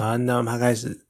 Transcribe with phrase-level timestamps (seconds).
[0.00, 1.04] 好，那我们开始。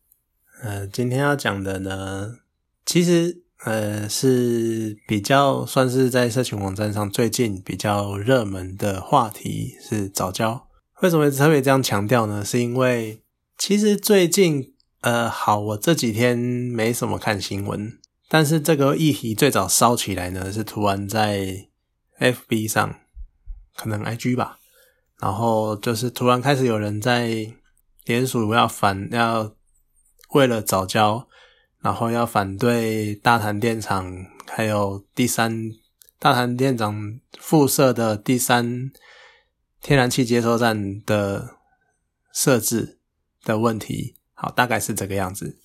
[0.65, 2.39] 呃，今天要讲的呢，
[2.85, 10.67] 其实呃是比较算是在社群网站上最近比较热门的话题是早教。
[11.03, 12.45] 为什么特别这样强调呢？
[12.45, 13.23] 是因为
[13.57, 17.97] 其实最近呃，好，我这几天没什么看新闻，
[18.29, 21.69] 但是这个议题最早烧起来呢，是突然在
[22.19, 22.97] FB 上，
[23.77, 24.59] 可能 IG 吧，
[25.21, 27.55] 然后就是突然开始有人在。
[28.05, 29.55] 联署要反要
[30.31, 31.29] 为了早教，
[31.81, 34.13] 然后要反对大潭电厂，
[34.49, 35.71] 还有第三
[36.19, 38.91] 大潭电厂附设的第三
[39.81, 41.57] 天然气接收站的
[42.33, 42.99] 设置
[43.45, 44.17] 的问题。
[44.35, 45.59] 好，大概是这个样子。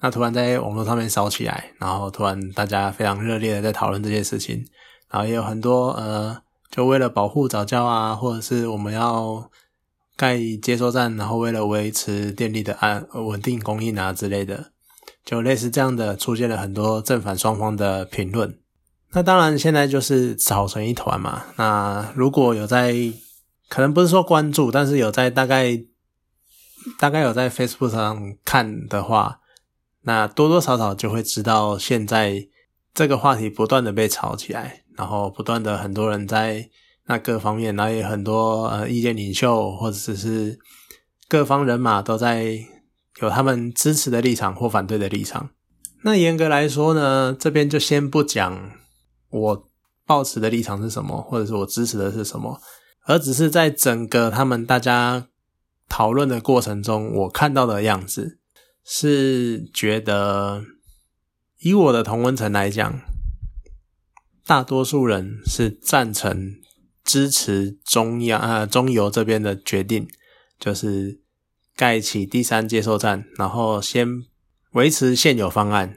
[0.00, 4.64] 那突然在网络上面烧起来，然后突然大家非常热烈的在讨论这件事情，
[5.08, 9.50] 然后也有很多呃，就为了保护早教啊，或者是我们要。
[10.18, 14.72] 盖接收站，然后为了维持电力的安稳定供应啊之类的，
[15.24, 18.58] 就类似这样的，出现了很多正反双方的评论。
[19.12, 21.44] 那当然现在就是吵成一团嘛。
[21.54, 22.92] 那如果有在，
[23.68, 25.84] 可能不是说关注，但是有在大概
[26.98, 29.38] 大概有在 Facebook 上看的话，
[30.02, 32.48] 那多多少少就会知道现在
[32.92, 36.68] 这个话题不断的被炒起来，然后不断的很多人在。
[37.08, 40.58] 那各方面，然后也很多呃意见领袖或者是
[41.26, 42.58] 各方人马都在
[43.22, 45.48] 有他们支持的立场或反对的立场。
[46.04, 48.72] 那严格来说呢，这边就先不讲
[49.30, 49.68] 我
[50.06, 52.60] 抱持的立场是什么，或者是我支持的是什么，
[53.06, 55.28] 而只是在整个他们大家
[55.88, 58.38] 讨论的过程中，我看到的样子
[58.84, 60.62] 是觉得，
[61.60, 63.00] 以我的同温层来讲，
[64.44, 66.56] 大多数人是赞成。
[67.08, 70.06] 支持中央啊中油这边的决定，
[70.60, 71.18] 就是
[71.74, 74.06] 盖起第三接收站，然后先
[74.72, 75.94] 维持现有方案。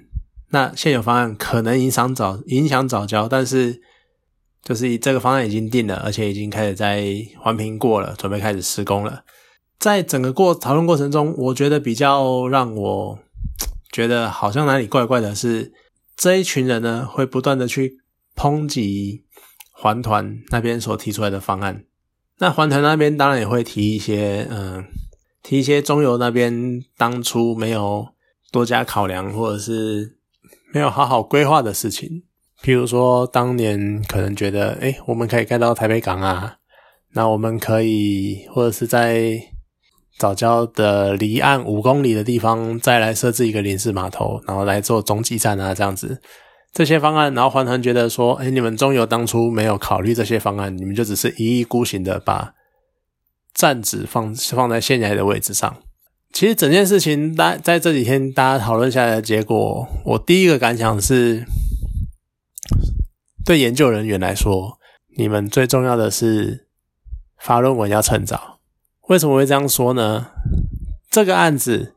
[0.51, 3.81] 那现有方案可能影响早影响早交，但是
[4.63, 7.05] 就是这个方案已经定了，而且已经开始在
[7.41, 9.25] 环评过了，准备开始施工了。
[9.77, 13.19] 在整个过讨论过程中，我觉得比较让我
[13.91, 15.73] 觉得好像哪里怪怪的是，
[16.15, 17.97] 这一群人呢会不断的去
[18.33, 19.25] 抨击。
[19.81, 21.83] 环团那边所提出来的方案，
[22.37, 24.85] 那环团那边当然也会提一些，嗯，
[25.41, 28.09] 提一些中油那边当初没有
[28.51, 30.17] 多加考量，或者是
[30.71, 32.21] 没有好好规划的事情。
[32.61, 36.57] 譬如说，当年可能觉得，哎，我们可以盖到台北港啊，
[37.13, 39.41] 那我们可以或者是在
[40.19, 46.21] 早教的离岸五公里的地方再来设置一个临时码头，然后来做中继站啊，这样子。
[46.73, 52.53] 这些方案，然后环团觉得说：“哎，你们中油当初没有考虑这些方案，你们就只是一意孤行的把
[53.53, 55.77] 站址放放在现在的位置上。”
[56.31, 61.43] 其实整件事情，大在这几天大家讨论下来的结果，我第一个感想是：
[63.43, 64.79] 对研究人员来说，
[65.17, 66.67] 你们最重要的是
[67.37, 68.59] 发论文要趁早。
[69.09, 70.27] 为什么会这样说呢？
[71.09, 71.93] 这个案子，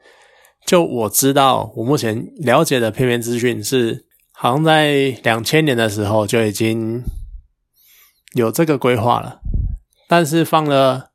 [0.67, 4.07] 就我知道，我目前了解的片面资讯是。
[4.37, 7.03] 好像在两千年的时候就已经
[8.35, 9.41] 有这个规划了，
[10.09, 11.11] 但是放了，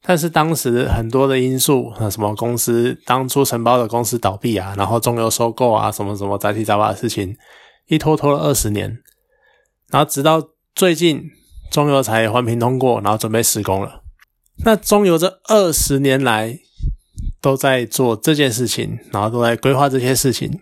[0.00, 7.36] 但是当时很多的因素，什么公司当初承包的公司倒闭啊，然后中油收购啊，什么什么杂七杂八的事情，
[7.88, 8.98] 一拖拖了二十年，
[9.90, 10.40] 然后直到
[10.74, 11.28] 最近
[11.72, 14.02] 中油才环评通过，然后准备施工了。
[14.64, 16.58] 那中油这二十年来
[17.42, 20.60] 都在做这件事情，然后都在规划这些事情。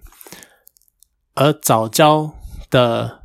[1.41, 2.35] 而早教
[2.69, 3.23] 的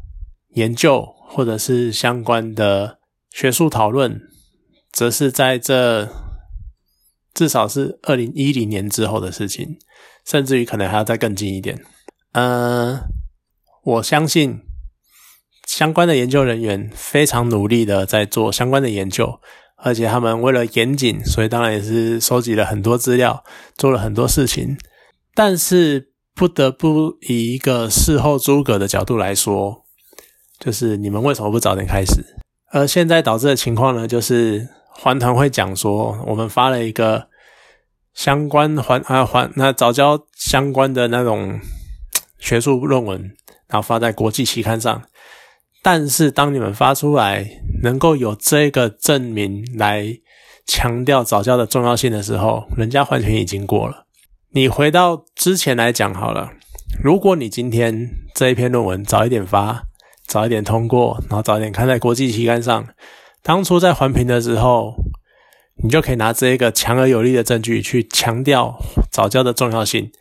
[0.49, 2.99] 研究或者是相关的
[3.31, 4.21] 学术讨论，
[4.91, 6.07] 则是在这
[7.33, 9.79] 至少是二零一零年之后的事情，
[10.27, 11.83] 甚至于可能还要再更近一点。
[12.33, 12.99] 嗯，
[13.83, 14.59] 我相信
[15.65, 19.39] 相关的研究人员非常努力的在做相关的研究，
[19.77, 23.43] 而且他们为了严谨，所以当然也是收集了很多资料，
[23.75, 24.77] 做了很多事情，
[25.33, 26.12] 但是。
[26.35, 29.85] 不得不以一个事后诸葛的角度来说，
[30.59, 32.23] 就是你们为什么不早点开始？
[32.71, 37.27] 而现在导致的情况呢，就是环团会讲说，我们发了一个
[38.13, 41.59] 相关环啊环那早教相关的那种
[42.39, 43.21] 学术论文，
[43.67, 45.03] 然后发在国际期刊上。
[45.83, 50.17] 但是当你们发出来，能够有这个证明来
[50.65, 54.02] 强调早教的重要性的时候，人家环评已经过了。
[54.55, 56.51] 你回到之前来讲好了，
[57.03, 59.87] 如果你今天这一篇论文早一点发，
[60.27, 62.87] 早一点通过，然后早一点看在国际期刊上，
[63.41, 64.93] 当初在环评的时候，
[65.83, 68.79] 你就可以拿这一个强而有力的证据去强调
[69.09, 70.11] 早教的重要性，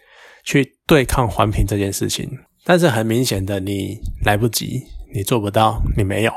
[0.43, 2.31] 去对抗环评这件事情。
[2.65, 6.33] 但是很明显的，你来不及，你做不到，你没有。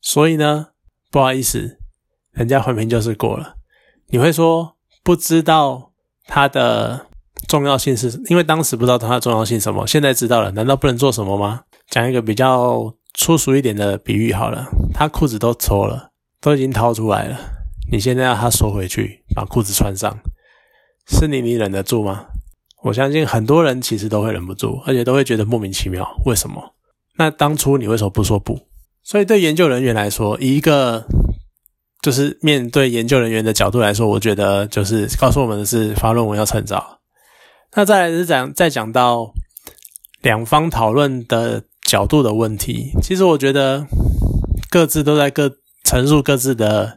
[0.00, 0.68] 所以呢，
[1.10, 1.78] 不好意思，
[2.32, 3.56] 人家环评就是过了。
[4.08, 5.92] 你会说不知道
[6.26, 7.06] 它的
[7.48, 11.62] 重要性是，因为当时不知道它的重要性什么，现在知道了，难道不能做什么吗？
[11.88, 17.38] 讲一个比较粗俗一点的比喻好了，他裤子都抽了，都已经掏出来了，
[17.92, 20.18] 你现在要他收回去，把裤子穿上，
[21.06, 22.26] 是你你忍得住吗？
[22.82, 26.74] 我相信很多人其实都会忍不住，而且都会觉得莫名其妙，为什么？
[27.18, 28.58] 那当初你为什么不说不？
[29.02, 31.06] 所以对研究人员来说，以一个
[32.06, 37.00] 就是面对研究人员的角度来说，我觉得就是告诉我们的是发论文要趁早。
[37.74, 39.34] 那再来是讲再讲到
[40.22, 43.84] 两方讨论的角度的问题，其实我觉得
[44.70, 45.50] 各自都在各
[45.82, 46.96] 陈述各自的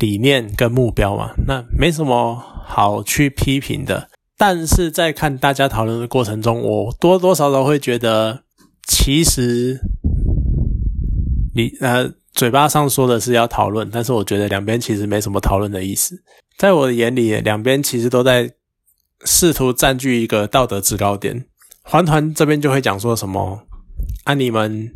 [0.00, 2.34] 理念跟目标嘛，那没什么
[2.64, 4.08] 好去批评的。
[4.36, 8.42] 但是在看大家讨论的过程中，我多多少少会觉得，
[8.88, 9.78] 其实。
[11.54, 16.22] 你呃，嘴巴上说的是要讨论，但是我觉得两边其实没什么讨论的意思。
[16.58, 18.52] 在我的眼里，两边其实都在
[19.24, 21.46] 试图占据一个道德制高点。
[21.82, 23.62] 环团这边就会讲说什么
[24.24, 24.92] 啊，你们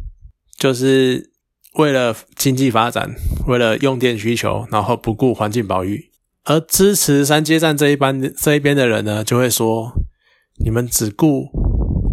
[0.59, 1.31] 就是
[1.77, 3.15] 为了经济发展，
[3.47, 6.11] 为了用电需求，然后不顾环境保育。
[6.45, 9.93] 而支持三阶站这一班这一边的人呢，就会说
[10.63, 11.49] 你们只顾。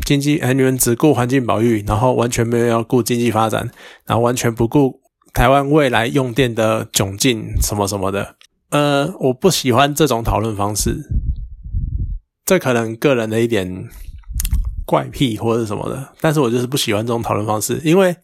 [0.05, 3.69] 经济哎，你们只顾环境保育，然后完全没有要顾经济发展，
[4.05, 5.01] 然后完全不顾
[5.37, 8.37] 台湾未来用电的窘境什么什么的。
[8.71, 10.97] 呃，我不喜欢这种讨论方式，
[12.43, 13.87] 这可能个人的一点
[14.83, 18.15] 怪癖或者什么的，但是我就是不喜欢这种讨论方式，因为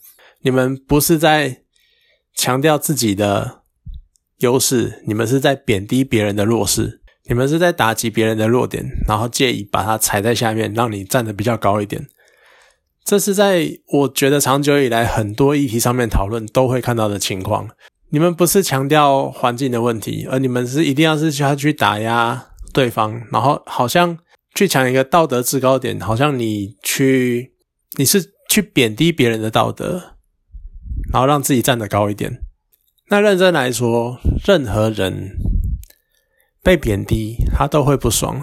[0.42, 1.62] 你们不是在
[2.33, 3.62] 强调自己的
[4.39, 7.01] 优势，你们是在贬低别人的弱势。
[7.30, 12.06] 你们是在打击别人的弱点，然后借以把它踩在下面，让你站得比较高一点。
[13.03, 17.69] 这是在我觉得长久以来很多议题上面讨论都会看到的情况。
[18.09, 24.17] 你们不是强调环境的问题，而你们是一定要是要去打压对方，然后好像
[24.55, 27.53] 去抢一个道德制高点，好像你去
[27.97, 30.15] 你是去贬低别人的道德，
[31.11, 32.39] 然后让自己站得高一点。
[33.09, 35.38] 那认真来说，任何人。
[36.65, 38.41] 被贬低，他都会不爽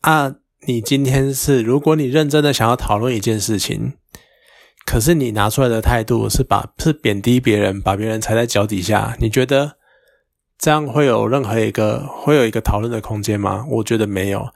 [0.00, 0.34] 啊！
[0.68, 3.94] 你今天是，如果你认真的想要讨论一件事情，
[4.84, 9.78] 可是你拿出来的态度是把是贬低别人，把别人踩在脚底下，你觉得
[10.58, 13.64] 这样会有任何一个会有一个讨论的空间吗？
[13.70, 14.46] 我觉得没有。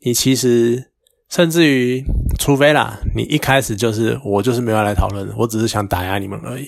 [0.00, 0.90] 你其实
[1.28, 2.02] 甚至于，
[2.36, 6.66] 除非啦，你一开始就是我就是没有来讨论，我只是想打压你们而已，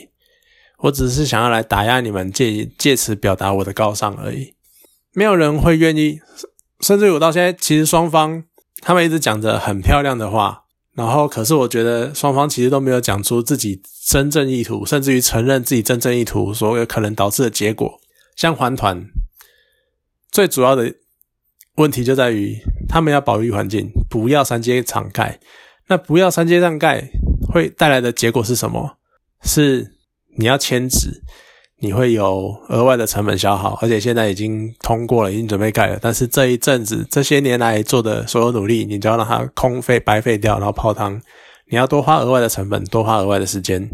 [0.79, 4.55] 我只是想要来打压你们，借借此表达我的高尚而已。
[5.13, 6.21] 没有人会愿意，
[6.79, 8.45] 甚至于我到现在，其实双方
[8.83, 10.65] 他们一直讲着很漂亮的话，
[10.95, 18.01] 然后可是我觉得双方其实都没有讲出自己真正意图，甚至于承认自己真正意图所有可能导致的结果。
[18.35, 19.07] 像环团
[20.31, 20.93] 最主要的
[21.77, 22.59] 问题就在于，
[22.89, 25.39] 他们要保育环境，不要三阶厂盖。
[25.87, 27.11] 那不要三阶上盖
[27.53, 28.99] 会带来的结果是什么？
[29.43, 29.95] 是
[30.39, 31.23] 你要迁址。
[31.83, 35.99] 你会有额外的成本消耗，而且现在已经通过了，已经准备盖了。
[36.01, 41.21] 但是这一阵子这些年来做的所有努力，你就要让它空费白费掉，然后泡汤。
[41.69, 43.89] 你要多花额外的成本，多花额外的时间。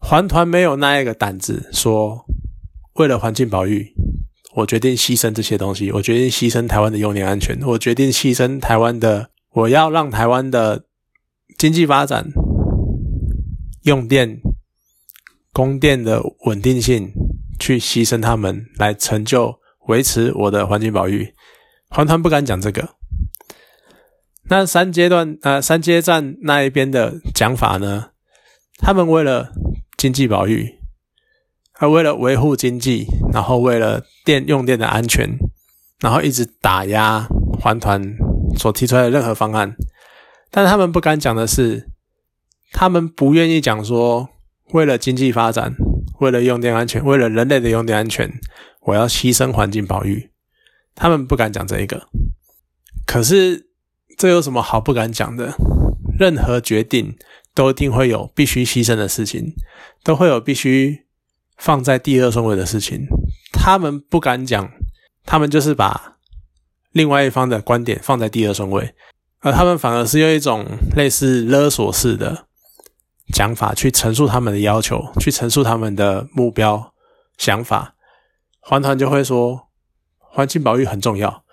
[0.00, 2.26] 环团没有那一个胆子说，
[2.96, 3.90] 为了环境保育，
[4.56, 10.84] 我决定牺牲这些东西，我决定牺牲台湾的用电安全，我决定牺牲台湾的，我要让台湾的
[11.56, 12.26] 经济发展、
[13.84, 14.42] 用电、
[15.54, 17.10] 供电的稳定性。
[17.60, 21.34] 去牺牲他们来成就维持我的环境保育，
[21.90, 22.96] 环团不敢讲这个。
[24.48, 28.10] 那三阶段呃三阶站那一边的讲法呢？
[28.78, 29.52] 他们为了
[29.96, 30.78] 经济保育，
[31.74, 35.28] 而为了维护经济，然后为了电用电的安全，
[36.00, 37.26] 然后一直打压
[37.60, 38.02] 环团
[38.56, 39.76] 所提出来的任何方案。
[40.50, 41.90] 但他们不敢讲的是，
[42.72, 44.30] 他们不愿意讲说
[44.72, 45.74] 为了经济发展。
[46.20, 48.30] 为了用电安全，为了人类的用电安全，
[48.82, 50.30] 我要牺牲环境保育。
[50.94, 52.08] 他们不敢讲这一个，
[53.06, 53.68] 可是
[54.18, 55.54] 这有什么好不敢讲的？
[56.18, 57.16] 任何决定
[57.54, 59.54] 都一定会有必须牺牲的事情，
[60.04, 61.06] 都会有必须
[61.56, 63.06] 放在第二顺位的事情。
[63.52, 64.70] 他们不敢讲，
[65.24, 66.18] 他们就是把
[66.92, 68.94] 另外一方的观点放在第二顺位，
[69.38, 72.46] 而他们反而是用一种类似勒索式的。
[73.32, 76.92] 讲法去陈述他们的要求，去陈述他们的目标
[77.38, 77.94] 想法，
[78.60, 79.68] 环团就会说
[80.18, 81.44] 环境保育很重要，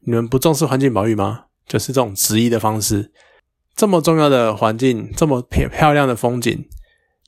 [0.00, 1.44] 你们不重视环境保育吗？
[1.66, 3.12] 就是这种质疑的方式。
[3.74, 6.68] 这么重要的环境，这么漂漂亮的风景，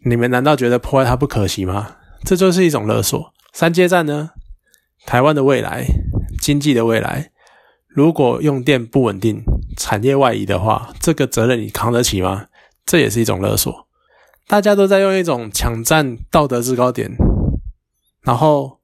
[0.04, 1.96] 你们难道觉得破坏它不可惜吗？
[2.24, 3.32] 这就是一种勒索。
[3.52, 4.30] 三阶站呢？
[5.04, 5.86] 台湾的未来，
[6.40, 7.30] 经济的未来，
[7.88, 9.42] 如果用电不稳定，
[9.76, 12.46] 产业外移的话，这个责任你扛得起吗？
[12.84, 13.85] 这也是一种勒索。
[14.48, 17.10] 大家都在用一种抢占道德制高点，
[18.22, 18.78] 然后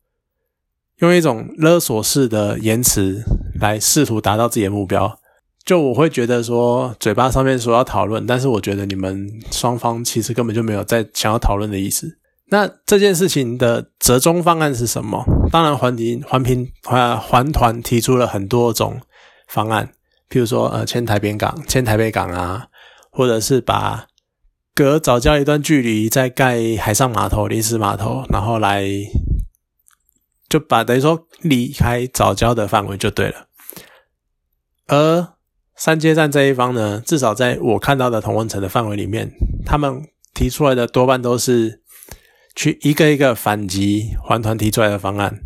[0.96, 3.22] 用一种勒索式的言辞
[3.60, 5.18] 来试图达到自己的目标。
[5.64, 12.18] 就我会觉得说，嘴巴上面说要讨论，但是我觉得你们双方其实根本就没有在想要讨论的意思。
[12.46, 15.24] 那这件事情的折中方案是什么？
[15.52, 19.00] 当然，环提环评环环团提出了很多种
[19.46, 19.88] 方案，
[20.28, 22.66] 譬如说，呃，迁台边港、迁台北港啊，
[23.12, 24.04] 或者是把
[24.74, 28.84] 隔早教一段距离再盖海上码头、临时码头，然后来
[30.48, 33.48] 就把等于说离开早教的范围就对了。
[34.86, 35.34] 而
[35.76, 39.30] 三阶站这一方呢，至少在我看到的同温层的范围里面，
[39.64, 40.02] 他们
[40.34, 41.80] 提出来的多半都是。
[42.54, 45.40] 去一个一个反击环团提出来的方案，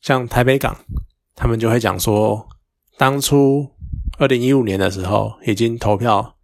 [0.00, 0.76] 像台北港，
[1.34, 2.46] 他们就会讲说，
[2.96, 3.68] 当初
[4.16, 6.36] 二零一五年的时候已经投票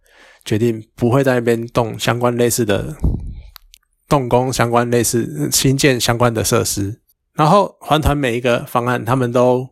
[0.47, 2.95] 决定不会在那边动相关类似的
[4.07, 7.01] 动工相关类似新建相关的设施，
[7.33, 9.67] 然后环团每一个方案他们都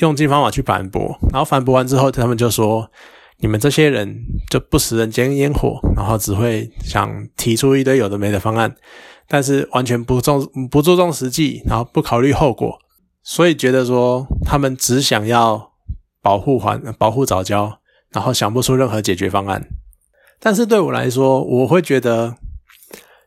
[0.00, 2.90] 用尽方法去反驳，然后反驳完之后，他们就说。
[3.40, 4.18] 你们这些人
[4.50, 8.74] 就不食人间烟火，然后只会想提出一堆有的没的方案，
[9.28, 12.76] 但是完全不重不注重实际，然后不考虑后果，
[13.22, 15.70] 所以觉得说他们只想要
[16.20, 17.78] 保护环保护早教，
[18.10, 19.68] 然后想不出任何解决方案。
[20.40, 22.36] 但是对我来说，我会觉得，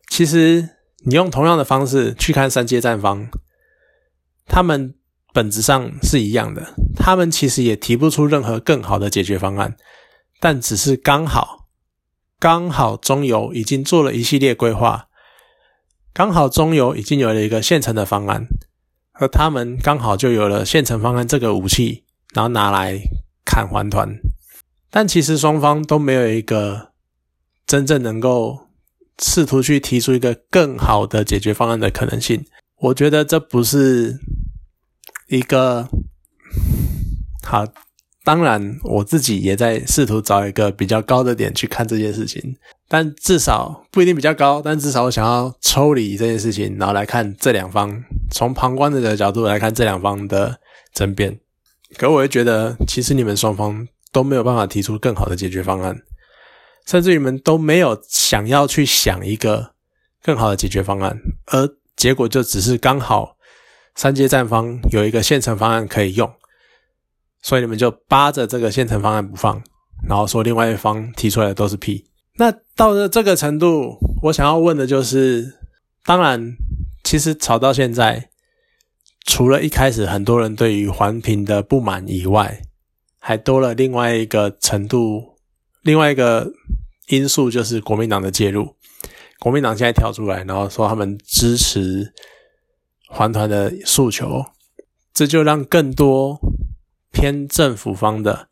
[0.09, 0.69] 其实
[1.05, 3.27] 你用同样的方式去看三阶战方，
[4.45, 4.95] 他们
[5.33, 9.75] 本质上是一样的，他们其实也提不出任何更好的解决方案。
[10.39, 11.67] 但只是刚好，
[12.39, 15.07] 刚好中游已经做了一系列规划，
[16.13, 18.47] 刚好中游已经有了一个现成的方案，
[19.13, 22.99] 而他们刚好就有了现成方案这个武器，然后拿来
[23.45, 24.09] 砍环团。
[24.91, 26.89] 但其实双方都没有一个
[27.65, 28.67] 真正能够
[29.19, 32.45] 试图去提出一个更好的解决方案的可能性。
[32.79, 34.19] 我觉得这不是
[35.29, 35.87] 一个
[37.41, 37.65] 好。
[38.23, 42.55] 当然，我自己也在试图找一个比较高的点去看这件事情，
[42.87, 50.59] 但至少不一定比较高，但至少我想要抽离这件事情，然后来看这两方，从旁观者的角度来看这两方的
[50.93, 51.39] 争辩。
[51.97, 56.01] 可我会觉得，其实你们双方都没有办法提出更好的解决方案，
[56.85, 59.73] 甚至你们都没有想要去想一个
[60.21, 63.37] 更好的解决方案，而结果就只是刚好
[63.95, 66.31] 三阶站方有一个现成方案可以用。
[67.43, 69.59] 所以你们就扒着这个现成方案不放，
[70.07, 72.05] 然后说另外一方提出来的都是屁。
[72.35, 75.59] 那到了这个程度，我想要问的就是，
[76.05, 76.53] 当然，
[77.03, 78.29] 其实吵到现在，
[79.25, 82.61] 除了一开始很多人对于环评的不满以外，
[83.21, 85.37] 还多了另外一个程度，
[85.83, 86.51] 另外一个
[87.07, 88.75] 因素就是国民党的介入。
[89.39, 92.11] 国民党现在跳出来，然后说他们支持
[93.07, 94.43] 环团的诉求，
[95.13, 96.39] 这就让更多。
[97.13, 98.47] 偏政府方的、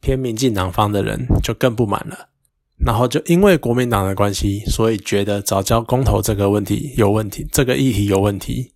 [0.00, 2.28] 偏民进党方的人就更不满了，
[2.76, 8.72] 然后就因为国民党的关系，所以觉得早教公投这个问题有问题，这个议题有问题，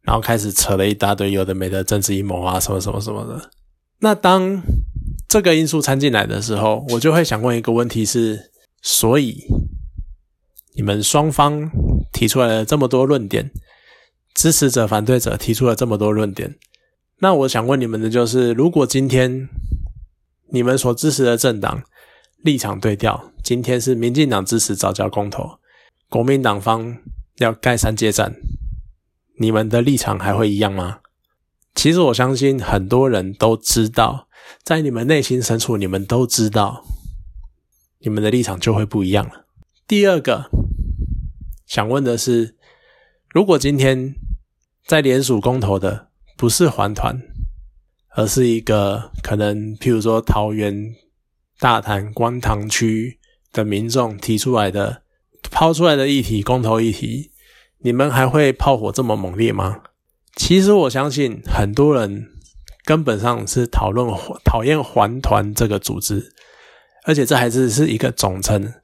[0.00, 3.50] 然后开始扯了一大堆有的没的政治阴谋啊，什么什么什么的。
[3.98, 4.62] 那当
[5.28, 8.50] 这个因素掺进来的时候，我就会想问一个问题：是，
[8.82, 9.44] 所以
[10.74, 11.70] 你们双方
[12.12, 13.50] 提出来了这么多论点，
[14.34, 16.56] 支持者、反对者提出了这么多论点。
[17.20, 19.48] 那我想问你们的就是，如果今天
[20.50, 21.82] 你们所支持的政党
[22.44, 25.58] 立场对调，今天是民进党支持早教公投，
[26.10, 26.98] 国民党方
[27.38, 28.34] 要盖三阶站，
[29.40, 30.98] 你们的立场还会一样吗？
[31.76, 34.26] 其实我相信很多人都知道，
[34.64, 36.84] 在你们内心深处，你们都知道，
[38.00, 39.46] 你们的立场就会不一样了。
[39.86, 40.50] 第二个
[41.66, 42.56] 想问的是，
[43.30, 44.16] 如果今天
[44.84, 46.08] 在联署公投的。
[46.38, 47.18] 不是环团，
[48.10, 50.94] 而是一个可能，譬如说桃园
[51.58, 53.18] 大潭观塘区
[53.54, 55.00] 的民众提出来的、
[55.50, 57.30] 抛出来的议题，公投议题，
[57.78, 59.80] 你们还会炮火这么猛烈吗？
[60.36, 62.28] 其实我相信很多人
[62.84, 64.06] 根本上是讨论
[64.44, 66.32] 讨厌环团这个组织，
[67.04, 68.74] 而且这还只是一个总称，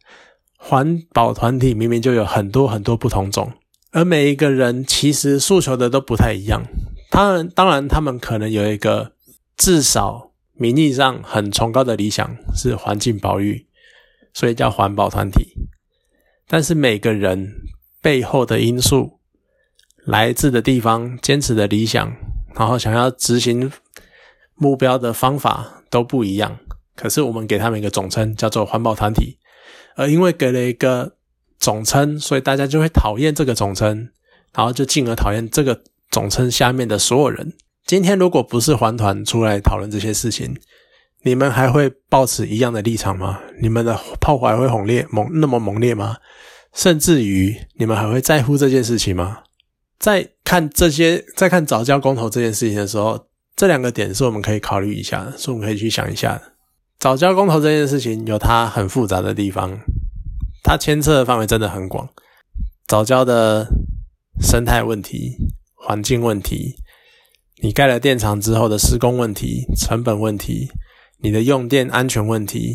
[0.56, 3.52] 环保团体明明就有很多很多不同种，
[3.92, 6.64] 而每一个人其实诉求的都不太一样。
[7.11, 9.12] 当然，当然，他们可能有一个
[9.56, 13.66] 至少名义上很崇高的理想是环境保育，
[14.32, 15.52] 所以叫环保团体。
[16.49, 17.52] 但是每个人
[18.00, 19.21] 背后的因素、
[20.04, 22.12] 来自的地方、坚持的理想，
[22.54, 23.71] 然后想要执行
[24.54, 26.59] 目标的方法都不一样。
[26.94, 29.38] 可是我们给他们一个总称，叫做环保团体。
[29.94, 31.12] 而因为给了一个
[31.59, 34.09] 总称，所以大家就会讨厌这个总称，
[34.54, 37.52] 然后就进而讨厌这个总称下面的所有人。
[37.87, 40.56] 今天如果不是环团出来讨论这些事情，
[41.23, 43.40] 你们还会抱持一样的立场吗？
[43.61, 46.16] 你们的炮火还会猛烈猛那么猛烈吗？
[46.73, 49.40] 甚至于你们还会在乎这件事情吗？
[50.02, 56.42] 在看这些，在看早教公投这件事情的时候，这两个点是我们可以考虑一下的，是我们可以去想一下的。
[56.99, 59.78] 早教公投这件事情有它很复杂的地方，
[60.64, 62.09] 它牵涉的范围真的很广。
[62.88, 63.68] 早教的
[64.40, 65.37] 生态问题、
[65.76, 66.75] 环境问题，
[67.62, 70.68] 你盖了电厂之后的施工问题、成本问题，
[71.21, 72.75] 你的用电安全问题，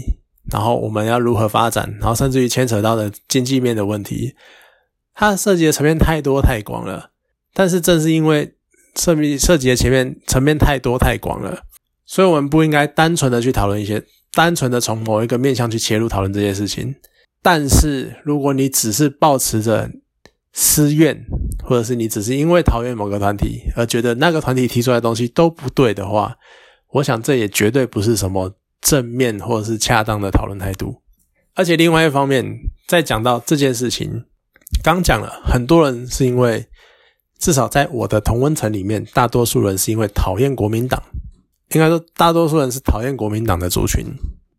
[0.49, 4.33] 然后我们要如何发展，然后甚至于牵扯到的经济面的问题，
[5.13, 7.11] 它涉及的层面太多太广了。
[7.57, 8.53] 但是正是因为
[8.95, 11.63] 涉及涉及的前面层面太多太广了，
[12.05, 14.03] 所以我们不应该单纯的去讨论一些。
[14.33, 16.93] 单纯的从某一个面向去切入讨论这件事情，
[17.41, 19.89] 但是如果你只是抱持着
[20.53, 21.25] 私怨，
[21.63, 26.35] 或者是你只是因为讨厌某个团体而觉得那个团体提出来的东西都不对的话，
[26.91, 31.01] 我想这也绝对不是什么正面或者是恰当的讨论态度。
[31.55, 32.45] 而且另外一方面，
[32.85, 34.25] 在讲到这件事情，
[34.83, 36.67] 刚讲了很多人是因为，
[37.39, 41.01] 至少在我的同温层里面，大多数人是因为讨厌国民党。
[41.71, 44.05] 应该说，大多数人是讨厌国民党的族群，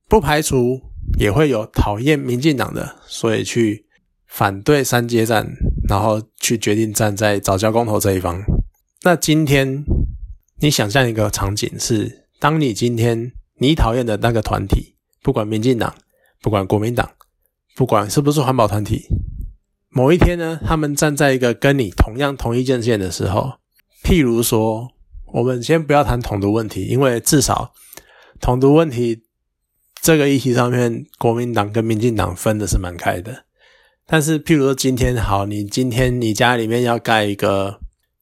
[0.09, 0.79] 不排除
[1.19, 3.87] 也会有讨厌民进党的，所以去
[4.27, 5.51] 反对三阶战，
[5.89, 8.39] 然后去决定站在早教公投这一方。
[9.03, 9.85] 那今天
[10.61, 15.95] 你想象一个场景是，当你今天你讨厌的那个团体，不管民进党，
[16.43, 17.11] 不管国民党，
[17.75, 19.07] 不管是不是环保团体，
[19.91, 23.55] 某一天呢，他们站在一个跟你同样同一阵线的时候，
[24.05, 24.89] 譬如说。
[25.31, 27.75] 我们先不要谈统独问题，因为至少
[28.41, 29.25] 统独问题
[30.01, 33.45] 这个议题上面，国民党跟民进党分的是蛮开的。
[34.07, 37.79] 但是，譬如说今天好，你今天你家里面要盖一个，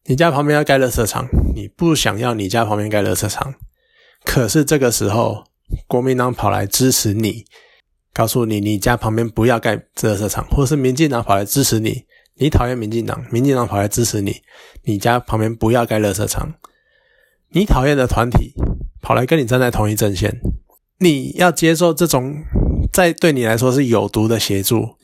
[0.06, 3.54] 你家旁边要盖热车场，你不想要你家旁边盖热车场，
[4.24, 5.44] 可是这个时候
[5.86, 7.44] 国民党跑来支持你，
[8.16, 14.40] 告诉你你家旁边不要盖热车场，或是民进党跑来支持你，你讨厌民进党，民进党跑来支持你，
[14.84, 16.54] 你家旁边不要盖热车场。
[17.50, 18.54] 你讨厌的团体
[19.02, 20.40] 跑来跟你站在同一阵线，
[21.00, 22.36] 你要接受这种
[22.90, 24.96] 在对你来说是有毒的协助，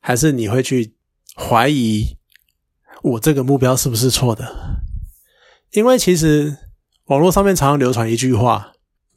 [0.00, 0.94] 还是你会去
[1.36, 2.16] 怀疑
[3.04, 4.82] 我这个目标是不是错的？
[5.70, 6.56] 因为其实
[7.04, 8.72] 网络上面常常流传一句话，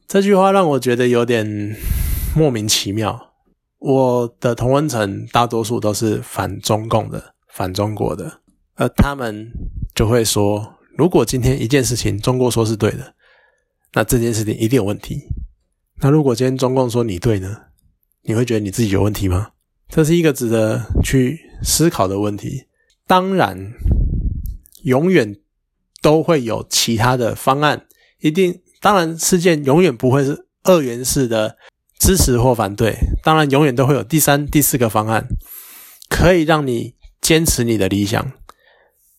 [0.08, 1.76] 这句话让我觉得有点
[2.36, 3.31] 莫名其妙。
[3.82, 8.42] 我的同温层大多数都是反中共的、反中国的，
[8.76, 9.52] 而他们
[9.96, 10.76] 就会说。
[10.98, 13.16] 如果今天一件事情中国说是对的，
[13.94, 15.20] 那这件事情一定有问题。
[16.00, 17.58] 那如果今天中共说你对呢？
[18.24, 19.52] 你会觉得你自己有问题吗？
[19.88, 22.66] 这是一个值得去思考的问题。
[23.08, 23.74] 当然，
[24.84, 25.38] 永远
[26.04, 27.88] 都会有其他的方案。
[28.20, 31.58] 一定，当然，事件永远不会是二元式的
[32.02, 32.98] 支持或反对。
[33.24, 35.28] 当然，永远都会有第三、第四个方案，
[36.10, 38.34] 可以让你坚持你的理想，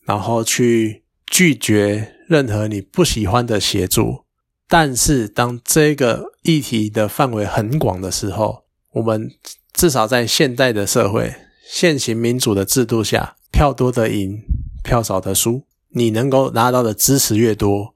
[0.04, 1.00] 然后去。
[1.32, 4.26] 拒绝任何你不喜欢的协助，
[4.68, 9.30] 但是当这个议题的范围很广的时候，我们
[9.72, 11.34] 至少在现代的社会、
[11.66, 14.42] 现行民主的制度下，票多的赢，
[14.84, 15.62] 票少的输。
[15.94, 17.94] 你能够拿到的支持越多，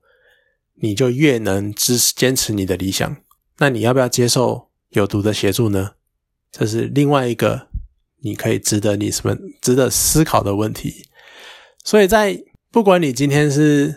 [0.80, 3.18] 你就越能支持坚持你的理想。
[3.58, 5.92] 那你要不要接受有毒的协助呢？
[6.52, 7.68] 这是另外一个
[8.20, 11.06] 你可以值得你什么值得思考的问题。
[11.84, 13.94] 所以在不管你今天是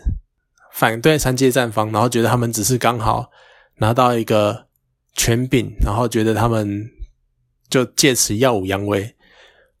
[0.72, 3.30] 反对三界战方，然后觉得他们只是刚好
[3.78, 4.66] 拿到一个
[5.14, 6.90] 权柄，然后觉得他们
[7.68, 9.16] 就借此耀武扬威，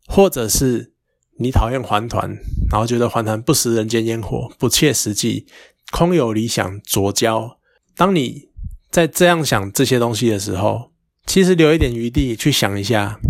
[0.06, 0.92] 或者是
[1.38, 2.36] 你讨厌环团，
[2.70, 5.46] 然后觉得环团不食人间烟火、不切实际、
[5.92, 7.58] 空有理想、左交。
[7.94, 8.48] 当你
[8.90, 10.89] 在这样想这些东西的时候，
[11.30, 13.20] 其实留一点余地去想一下，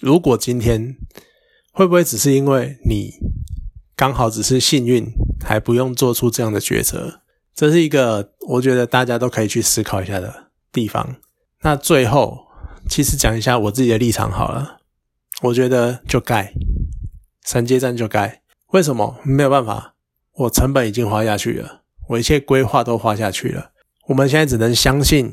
[0.00, 0.98] 如果今天。
[1.72, 3.14] 会不会只是因为你
[3.96, 5.10] 刚好只是幸运，
[5.42, 7.22] 还不用做出这样的抉择？
[7.54, 11.16] 这是一个我觉得大家都可以去思考一下的地方。
[11.62, 12.48] 那最后，
[12.90, 14.80] 其实讲一下我自己的立场好了。
[15.44, 16.52] 我觉得就盖，
[17.46, 18.42] 三阶站就盖。
[18.72, 19.18] 为什么？
[19.24, 19.94] 没有办法，
[20.34, 23.70] 我成本已经花下去了，我一切规划都花下去了。
[24.08, 25.32] 我们现在只能相信，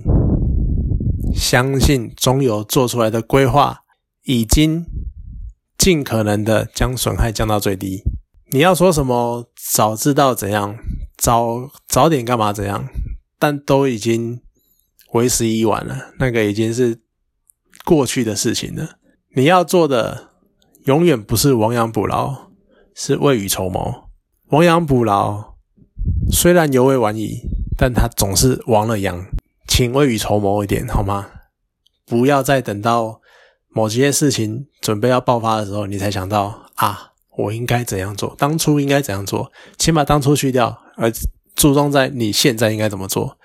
[1.34, 3.80] 相信中油做出来的规划
[4.24, 4.86] 已经
[5.78, 8.04] 尽可能的将损害降到最低。
[8.52, 9.50] 你要说什么？
[9.72, 10.76] 早知道怎样，
[11.18, 12.52] 早早点干嘛？
[12.52, 12.88] 怎样？
[13.38, 14.42] 但都已经
[15.14, 17.00] 为时已晚了，那个已经是
[17.86, 18.98] 过去的事情了。
[19.36, 20.30] 你要做的
[20.86, 22.50] 永远不是亡羊补牢，
[22.96, 24.10] 是未雨绸缪。
[24.48, 25.56] 亡羊补牢
[26.32, 27.42] 虽然犹未晚矣，
[27.78, 29.24] 但它总是亡了羊，
[29.80, 31.30] 请未雨绸缪一点好吗？
[32.06, 33.22] 不要再等到
[33.70, 38.36] 某些事情准备要爆发的时候，你才想到啊，我应该怎样做？
[38.38, 39.50] 当初应该怎样做？
[39.78, 41.10] 请把当初去掉，而。
[41.56, 43.38] 注重在你现在应该怎么做，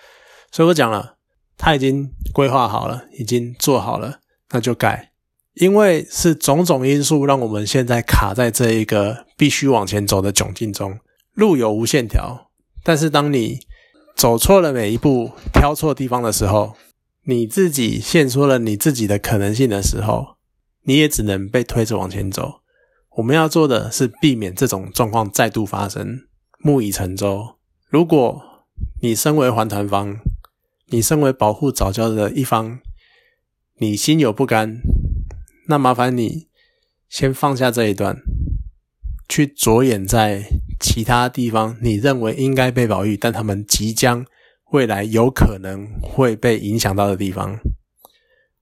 [0.50, 1.14] 所以我讲了，
[1.56, 4.18] 他已经规划好了，已经做好了，
[4.50, 5.12] 那就改。
[5.54, 10.98] 因为是种种因素让我们现在卡在这一个必须往前走的窘境中。
[11.34, 12.50] 路有无限条，
[12.82, 13.60] 但是当你
[14.14, 16.76] 走错了每一步，挑错地方的时候，
[17.24, 20.36] 你自己献出了你自己的可能性的时候，
[20.84, 22.60] 你也只能被推着往前走。
[23.16, 26.26] 我们要做的是避免这种状况再度发生，
[26.58, 27.56] 木已成舟。
[27.88, 28.42] 如果
[29.02, 30.16] 你身为还团方，
[30.88, 32.80] 你身为保护早教的一方，
[33.78, 34.80] 你心有不甘，
[35.68, 36.48] 那麻烦你
[37.08, 38.16] 先放下这一段，
[39.28, 40.44] 去着眼在
[40.80, 44.24] 其他地方，你认为应该被保育，但他们即将
[44.72, 47.58] 未来有可能会被影响到的地方，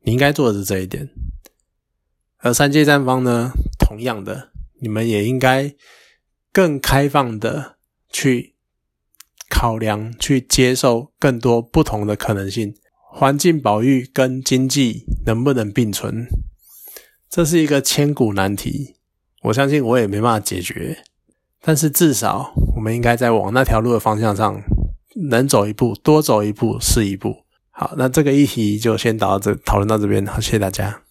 [0.02, 1.08] 你应该做的是这一点。
[2.38, 5.74] 而三界站方呢，同样的，你们也应该
[6.52, 7.76] 更开放的
[8.10, 8.50] 去。
[9.54, 12.74] 考量去接受更多不同的可能性，
[13.12, 16.26] 环境保育跟经济能不能并存，
[17.28, 18.96] 这是一个千古难题。
[19.42, 21.04] 我相信我也没办法解决，
[21.62, 24.60] 但是至少我们应该在往那条路的方向上，
[25.30, 27.44] 能走一步，多走一步是一步。
[27.70, 31.02] 好，那这个议题就先到这讨论到这边，好，谢谢大家。